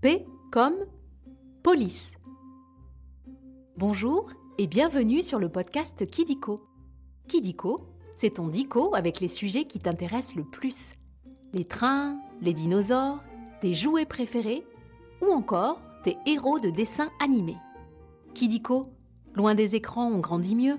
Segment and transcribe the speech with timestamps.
[0.00, 0.76] P comme
[1.62, 2.14] police.
[3.76, 6.58] Bonjour et bienvenue sur le podcast Kidiko.
[7.28, 7.80] Kidiko,
[8.14, 10.94] c'est ton dico avec les sujets qui t'intéressent le plus.
[11.52, 13.22] Les trains, les dinosaures,
[13.60, 14.64] tes jouets préférés
[15.20, 17.58] ou encore tes héros de dessins animés.
[18.32, 18.86] Kidiko,
[19.34, 20.78] loin des écrans, on grandit mieux.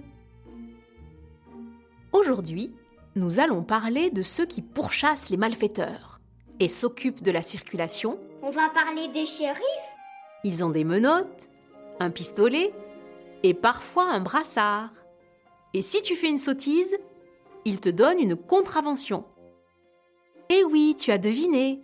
[2.12, 2.74] Aujourd'hui,
[3.16, 6.20] nous allons parler de ceux qui pourchassent les malfaiteurs
[6.60, 8.18] et s'occupent de la circulation.
[8.44, 9.62] On va parler des shérifs
[10.44, 11.50] Ils ont des menottes,
[12.00, 12.74] un pistolet
[13.44, 14.90] et parfois un brassard.
[15.76, 16.98] Et si tu fais une sottise,
[17.66, 19.26] ils te donnent une contravention.
[20.50, 21.82] Eh oui, tu as deviné.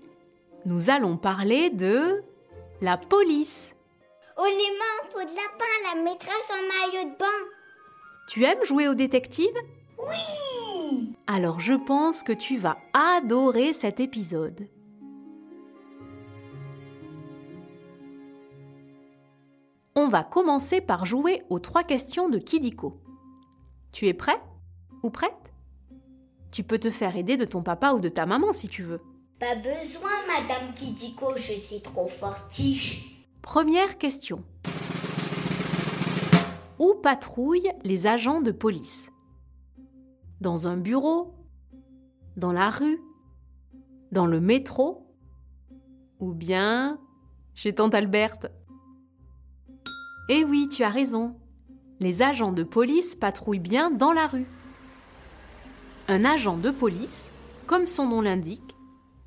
[0.65, 2.23] Nous allons parler de
[2.81, 3.75] la police.
[4.37, 7.25] Oh les mains, peau de lapin, la maîtresse en maillot de bain
[8.27, 9.55] Tu aimes jouer au détective?
[9.99, 14.67] Oui Alors je pense que tu vas adorer cet épisode.
[19.99, 23.01] On va commencer par jouer aux trois questions de Kidiko.
[23.91, 24.39] Tu es prêt
[25.01, 25.33] ou prête?
[26.51, 29.01] Tu peux te faire aider de ton papa ou de ta maman si tu veux.
[29.39, 33.25] Pas besoin, Madame Kidiko, je suis trop fortiche.
[33.41, 34.43] Première question.
[36.77, 39.09] Où patrouillent les agents de police?
[40.41, 41.33] Dans un bureau?
[42.35, 43.01] Dans la rue?
[44.11, 45.07] Dans le métro?
[46.19, 46.99] Ou bien
[47.55, 48.45] chez tante Alberte?
[50.29, 51.35] Eh oui, tu as raison.
[51.99, 54.45] Les agents de police patrouillent bien dans la rue.
[56.09, 57.31] Un agent de police,
[57.65, 58.75] comme son nom l'indique,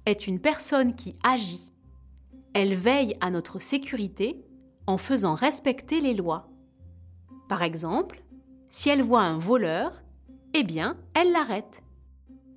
[0.05, 1.69] est une personne qui agit.
[2.53, 4.45] Elle veille à notre sécurité
[4.87, 6.49] en faisant respecter les lois.
[7.49, 8.23] Par exemple,
[8.69, 10.03] si elle voit un voleur,
[10.53, 11.83] eh bien, elle l'arrête.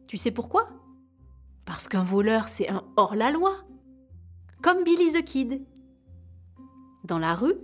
[0.07, 0.67] Tu sais pourquoi?
[1.63, 3.55] Parce qu'un voleur, c'est un hors-la-loi.
[4.61, 5.65] Comme Billy the Kid.
[7.03, 7.55] Dans la rue,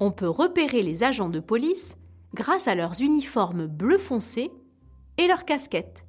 [0.00, 1.96] on peut repérer les agents de police
[2.34, 4.50] grâce à leurs uniformes bleu foncé
[5.18, 6.04] et leurs casquettes.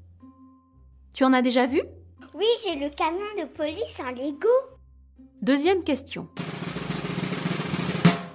[1.14, 1.82] Tu en as déjà vu?
[2.34, 4.48] Oui, j'ai le camion de police en Lego.
[5.42, 6.30] Deuxième question.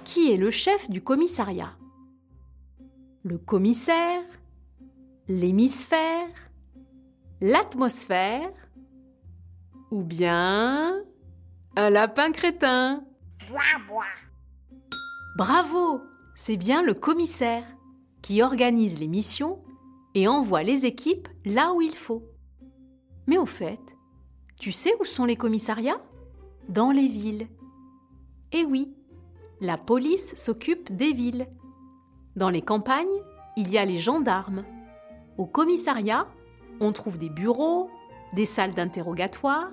[0.05, 1.73] Qui est le chef du commissariat?
[3.23, 4.23] Le commissaire
[5.27, 6.29] L'hémisphère
[7.41, 8.51] L'atmosphère
[9.91, 11.01] Ou bien
[11.75, 13.03] un lapin crétin?
[13.49, 14.05] Bois, bois.
[15.37, 16.01] Bravo
[16.33, 17.63] C'est bien le commissaire
[18.23, 19.59] qui organise les missions
[20.15, 22.23] et envoie les équipes là où il faut.
[23.27, 23.79] Mais au fait,
[24.59, 26.01] tu sais où sont les commissariats?
[26.69, 27.47] Dans les villes.
[28.51, 28.91] Eh oui,
[29.61, 31.45] la police s'occupe des villes.
[32.35, 33.05] Dans les campagnes,
[33.57, 34.63] il y a les gendarmes.
[35.37, 36.27] Au commissariat,
[36.79, 37.91] on trouve des bureaux,
[38.33, 39.69] des salles d'interrogatoire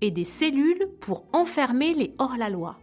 [0.00, 2.80] et des cellules pour enfermer les hors-la-loi.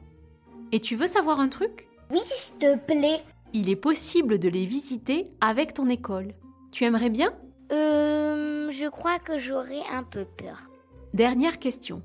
[0.72, 1.90] Et tu veux savoir un truc?
[2.13, 3.24] Oui, s'il te plaît.
[3.53, 6.35] Il est possible de les visiter avec ton école.
[6.72, 7.34] Tu aimerais bien?
[7.72, 10.69] Euh, je crois que j'aurais un peu peur.
[11.16, 12.03] Dernière question.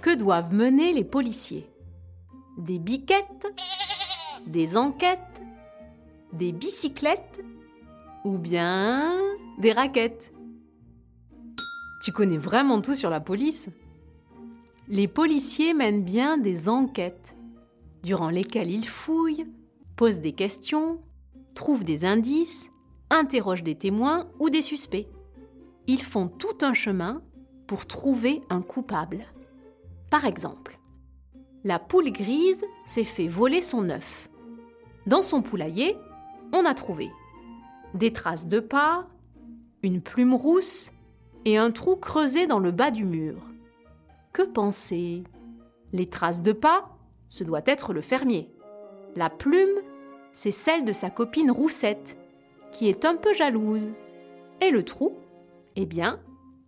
[0.00, 1.70] Que doivent mener les policiers?
[2.58, 3.46] Des biquettes?
[4.48, 5.40] Des enquêtes?
[6.32, 7.44] Des bicyclettes?
[8.24, 9.12] Ou bien
[9.58, 10.32] des raquettes?
[12.04, 13.68] Tu connais vraiment tout sur la police
[14.88, 17.36] Les policiers mènent bien des enquêtes,
[18.02, 19.46] durant lesquelles ils fouillent,
[19.96, 21.00] posent des questions,
[21.54, 22.70] trouvent des indices,
[23.10, 25.08] interrogent des témoins ou des suspects.
[25.86, 27.22] Ils font tout un chemin
[27.66, 29.24] pour trouver un coupable.
[30.10, 30.78] Par exemple,
[31.64, 34.28] la poule grise s'est fait voler son œuf.
[35.06, 35.96] Dans son poulailler,
[36.52, 37.10] on a trouvé
[37.94, 39.06] des traces de pas,
[39.82, 40.92] une plume rousse
[41.44, 43.36] et un trou creusé dans le bas du mur.
[44.32, 45.24] Que penser?
[45.92, 46.91] Les traces de pas,
[47.32, 48.50] ce doit être le fermier.
[49.16, 49.80] La plume,
[50.34, 52.18] c'est celle de sa copine Roussette,
[52.72, 53.90] qui est un peu jalouse.
[54.60, 55.16] Et le trou,
[55.74, 56.20] eh bien,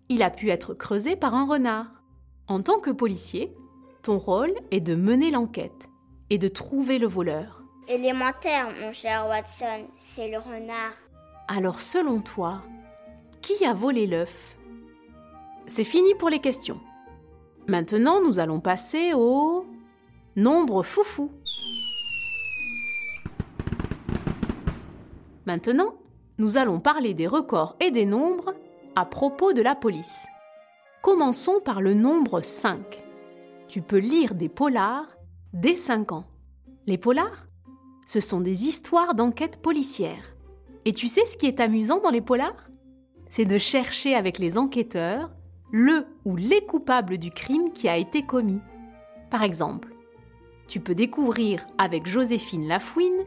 [0.08, 2.02] il a pu être creusé par un renard.
[2.48, 3.54] En tant que policier,
[4.02, 5.90] ton rôle est de mener l'enquête
[6.30, 7.62] et de trouver le voleur.
[7.86, 10.94] Élémentaire, mon cher Watson, c'est le renard.
[11.46, 12.62] Alors selon toi,
[13.42, 14.56] qui a volé l'œuf?
[15.66, 16.80] C'est fini pour les questions.
[17.66, 19.66] Maintenant, nous allons passer au
[20.36, 21.30] nombre foufou.
[25.46, 25.94] Maintenant,
[26.38, 28.54] nous allons parler des records et des nombres
[28.96, 30.26] à propos de la police.
[31.02, 33.02] Commençons par le nombre 5.
[33.68, 35.06] Tu peux lire des polars
[35.52, 36.24] dès 5 ans.
[36.86, 37.46] Les polars,
[38.06, 40.34] ce sont des histoires d'enquête policière.
[40.84, 42.70] Et tu sais ce qui est amusant dans les polars?
[43.30, 45.30] C'est de chercher avec les enquêteurs
[45.70, 48.60] le ou les coupables du crime qui a été commis.
[49.30, 49.93] Par exemple,
[50.74, 53.26] tu peux découvrir avec Joséphine Lafouine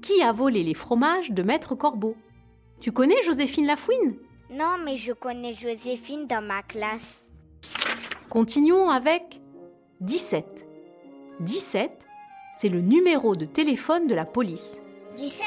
[0.00, 2.14] qui a volé les fromages de Maître Corbeau.
[2.78, 4.14] Tu connais Joséphine Lafouine?
[4.52, 7.32] Non, mais je connais Joséphine dans ma classe.
[8.28, 9.40] Continuons avec
[10.00, 10.68] 17.
[11.40, 11.90] 17,
[12.54, 14.80] c'est le numéro de téléphone de la police.
[15.16, 15.44] 17,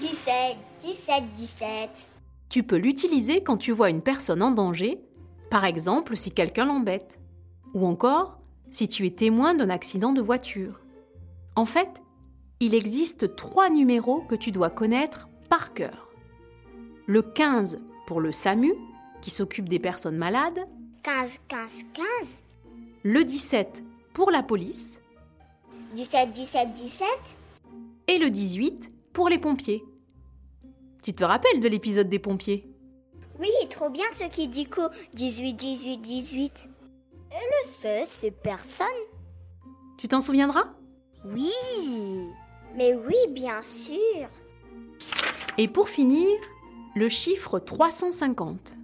[0.00, 0.34] 17,
[0.80, 2.10] 17, 17.
[2.48, 5.00] Tu peux l'utiliser quand tu vois une personne en danger,
[5.48, 7.20] par exemple si quelqu'un l'embête,
[7.72, 10.80] ou encore si tu es témoin d'un accident de voiture.
[11.56, 11.88] En fait,
[12.60, 16.08] il existe trois numéros que tu dois connaître par cœur.
[17.06, 18.72] Le 15 pour le SAMU,
[19.20, 20.66] qui s'occupe des personnes malades.
[21.02, 21.84] 15, 15,
[22.20, 22.44] 15.
[23.02, 23.82] Le 17
[24.12, 25.00] pour la police.
[25.94, 27.08] 17, 17, 17.
[28.08, 29.84] Et le 18 pour les pompiers.
[31.02, 32.64] Tu te rappelles de l'épisode des pompiers?
[33.40, 36.68] Oui, trop bien ce qui dit quoi 18, 18, 18.
[37.52, 38.86] Le sait, c'est personne.
[39.98, 40.72] Tu t'en souviendras?
[41.24, 41.52] Oui.
[42.74, 44.28] Mais oui, bien sûr.
[45.58, 46.28] Et pour finir,
[46.96, 48.74] le chiffre 350.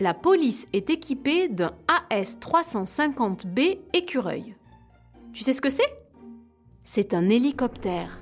[0.00, 1.72] La police est équipée d'un
[2.10, 4.54] AS-350B écureuil.
[5.32, 5.98] Tu sais ce que c'est?
[6.84, 8.20] C'est un hélicoptère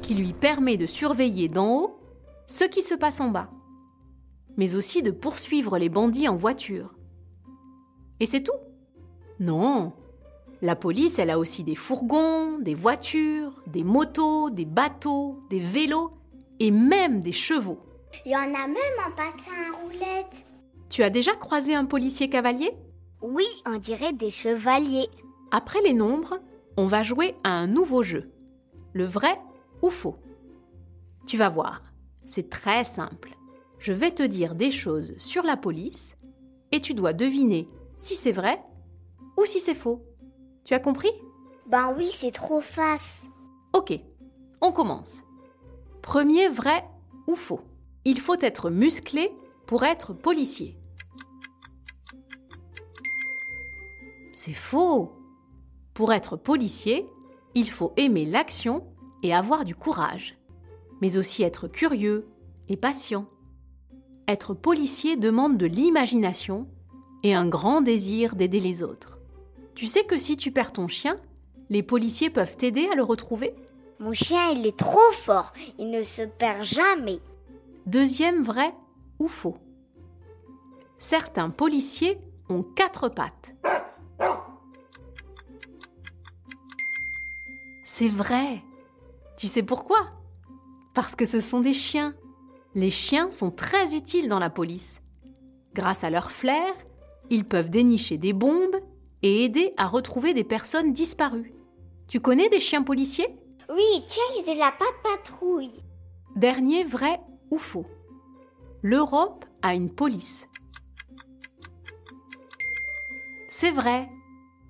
[0.00, 1.98] qui lui permet de surveiller d'en haut
[2.46, 3.50] ce qui se passe en bas,
[4.56, 6.94] mais aussi de poursuivre les bandits en voiture.
[8.22, 8.52] Et c'est tout
[9.40, 9.92] Non
[10.60, 16.12] La police, elle a aussi des fourgons, des voitures, des motos, des bateaux, des vélos
[16.60, 17.80] et même des chevaux.
[18.24, 20.46] Il y en a même en patin à roulettes.
[20.88, 22.70] Tu as déjà croisé un policier cavalier?
[23.22, 25.08] Oui, on dirait des chevaliers.
[25.50, 26.38] Après les nombres,
[26.76, 28.30] on va jouer à un nouveau jeu.
[28.92, 29.36] Le vrai
[29.82, 30.16] ou faux
[31.26, 31.82] Tu vas voir,
[32.24, 33.36] c'est très simple.
[33.80, 36.14] Je vais te dire des choses sur la police
[36.70, 37.66] et tu dois deviner
[38.02, 38.62] si c'est vrai
[39.38, 40.04] ou si c'est faux.
[40.64, 41.10] Tu as compris?
[41.66, 43.26] Ben oui, c'est trop face.
[43.72, 43.98] Ok,
[44.60, 45.24] on commence.
[46.02, 46.84] Premier vrai
[47.26, 47.60] ou faux?
[48.04, 49.32] Il faut être musclé
[49.66, 50.76] pour être policier.
[54.34, 55.12] C'est faux.
[55.94, 57.06] Pour être policier,
[57.54, 58.84] il faut aimer l'action
[59.22, 60.36] et avoir du courage,
[61.00, 62.28] mais aussi être curieux
[62.68, 63.26] et patient.
[64.26, 66.68] Être policier demande de l'imagination
[67.22, 69.18] et un grand désir d'aider les autres.
[69.74, 71.16] Tu sais que si tu perds ton chien,
[71.70, 73.54] les policiers peuvent t'aider à le retrouver?
[73.98, 75.52] Mon chien, il est trop fort.
[75.78, 77.20] Il ne se perd jamais.
[77.86, 78.74] Deuxième vrai
[79.18, 79.56] ou faux
[80.98, 83.54] Certains policiers ont quatre pattes.
[87.84, 88.62] C'est vrai.
[89.36, 89.98] Tu sais pourquoi?
[90.94, 92.14] Parce que ce sont des chiens.
[92.74, 95.02] Les chiens sont très utiles dans la police.
[95.74, 96.72] Grâce à leur flair,
[97.32, 98.76] ils peuvent dénicher des bombes
[99.22, 101.54] et aider à retrouver des personnes disparues.
[102.06, 103.38] Tu connais des chiens policiers?
[103.74, 105.82] Oui, Chase de la patte patrouille.
[106.36, 107.20] Dernier vrai
[107.50, 107.86] ou faux
[108.82, 110.46] L'Europe a une police.
[113.48, 114.10] C'est vrai.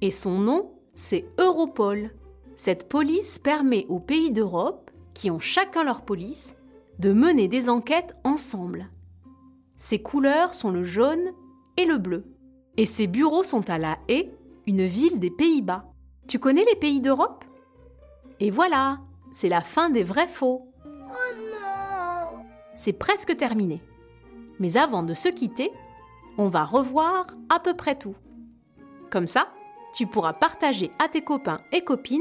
[0.00, 2.12] Et son nom, c'est Europol.
[2.54, 6.54] Cette police permet aux pays d'Europe, qui ont chacun leur police,
[7.00, 8.88] de mener des enquêtes ensemble.
[9.76, 11.32] Ses couleurs sont le jaune
[11.76, 12.24] et le bleu.
[12.76, 14.30] Et ses bureaux sont à La Haye,
[14.66, 15.84] une ville des Pays-Bas.
[16.26, 17.44] Tu connais les pays d'Europe?
[18.40, 18.98] Et voilà,
[19.32, 20.72] c'est la fin des vrais faux.
[20.84, 22.42] Oh non
[22.74, 23.82] C'est presque terminé.
[24.58, 25.70] Mais avant de se quitter,
[26.38, 28.14] on va revoir à peu près tout.
[29.10, 29.48] Comme ça,
[29.94, 32.20] tu pourras partager à tes copains et copines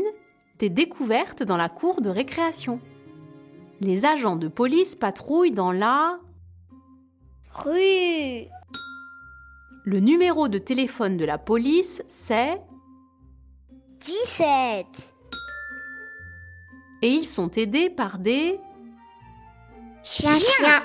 [0.57, 2.81] tes découvertes dans la cour de récréation.
[3.79, 6.19] Les agents de police patrouillent dans la...
[7.53, 8.47] Rue
[9.83, 12.61] Le numéro de téléphone de la police, c'est...
[14.00, 15.15] 17
[17.01, 18.59] Et ils sont aidés par des...
[20.03, 20.83] Chien, chien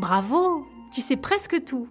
[0.00, 1.88] Bravo Tu sais presque tout.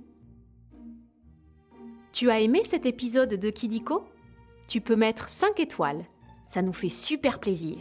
[2.12, 4.04] Tu as aimé cet épisode de Kidiko?
[4.68, 6.06] Tu peux mettre 5 étoiles.
[6.48, 7.78] Ça nous fait super plaisir.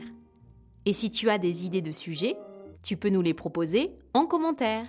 [0.85, 2.37] Et si tu as des idées de sujets,
[2.83, 4.87] tu peux nous les proposer en commentaire.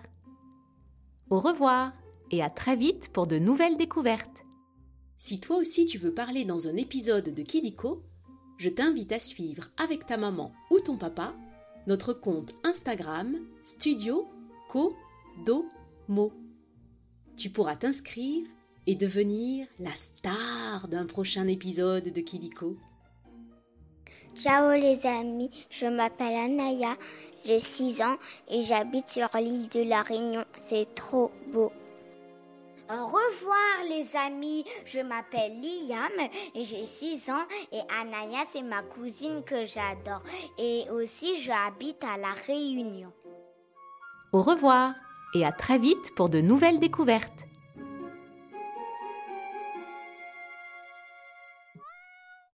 [1.30, 1.92] Au revoir
[2.34, 4.44] et à très vite pour de nouvelles découvertes.
[5.18, 8.02] Si toi aussi tu veux parler dans un épisode de Kidiko,
[8.58, 11.36] je t'invite à suivre avec ta maman ou ton papa
[11.86, 14.28] notre compte Instagram Studio
[14.68, 14.96] Co
[15.46, 15.66] Do
[16.08, 16.34] Mo.
[17.38, 18.48] Tu pourras t'inscrire
[18.88, 22.78] et devenir la star d'un prochain épisode de Kidiko.
[24.36, 26.98] Ciao les amis, je m'appelle Anaya,
[27.46, 28.18] j'ai 6 ans
[28.50, 30.46] et j'habite sur l'île de la Réunion.
[30.58, 31.72] C'est trop beau.
[32.94, 39.42] Au revoir les amis, je m'appelle Liam j'ai 6 ans et Anaya c'est ma cousine
[39.44, 40.22] que j'adore
[40.60, 43.12] et aussi je habite à La Réunion.
[44.32, 44.94] Au revoir
[45.34, 47.32] et à très vite pour de nouvelles découvertes.